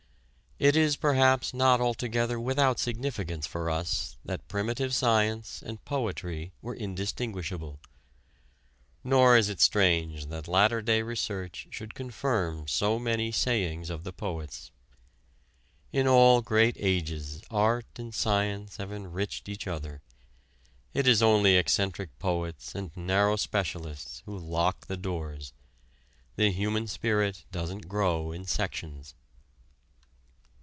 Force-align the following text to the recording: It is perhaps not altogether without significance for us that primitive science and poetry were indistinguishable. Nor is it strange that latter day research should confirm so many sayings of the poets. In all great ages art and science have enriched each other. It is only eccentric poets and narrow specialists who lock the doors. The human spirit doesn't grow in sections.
It 0.63 0.75
is 0.75 0.95
perhaps 0.95 1.55
not 1.55 1.81
altogether 1.81 2.39
without 2.39 2.77
significance 2.77 3.47
for 3.47 3.67
us 3.67 4.15
that 4.23 4.47
primitive 4.47 4.93
science 4.93 5.63
and 5.65 5.83
poetry 5.85 6.53
were 6.61 6.75
indistinguishable. 6.75 7.79
Nor 9.03 9.37
is 9.37 9.49
it 9.49 9.59
strange 9.59 10.27
that 10.27 10.47
latter 10.47 10.79
day 10.83 11.01
research 11.01 11.65
should 11.71 11.95
confirm 11.95 12.67
so 12.67 12.99
many 12.99 13.31
sayings 13.31 13.89
of 13.89 14.03
the 14.03 14.13
poets. 14.13 14.69
In 15.91 16.07
all 16.07 16.43
great 16.43 16.75
ages 16.77 17.41
art 17.49 17.87
and 17.95 18.13
science 18.13 18.77
have 18.77 18.91
enriched 18.91 19.49
each 19.49 19.65
other. 19.65 20.03
It 20.93 21.07
is 21.07 21.23
only 21.23 21.57
eccentric 21.57 22.19
poets 22.19 22.75
and 22.75 22.95
narrow 22.95 23.35
specialists 23.35 24.21
who 24.27 24.37
lock 24.37 24.85
the 24.85 24.95
doors. 24.95 25.53
The 26.35 26.51
human 26.51 26.85
spirit 26.85 27.45
doesn't 27.51 27.87
grow 27.87 28.31
in 28.31 28.45
sections. 28.45 29.15